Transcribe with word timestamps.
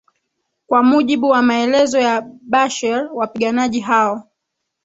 kwa 0.67 0.83
mujibu 0.83 1.29
wamaelezo 1.29 1.99
ya 1.99 2.21
basher 2.41 3.09
wapiganaji 3.13 3.79
hao 3.79 4.27